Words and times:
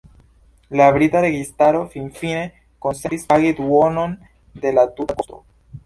La 0.79 0.87
brita 0.95 1.21
registaro 1.25 1.83
finfine 1.97 2.41
konsentis 2.87 3.29
pagi 3.35 3.55
duonon 3.63 4.21
de 4.65 4.77
la 4.81 4.91
tuta 4.97 5.21
kosto. 5.23 5.45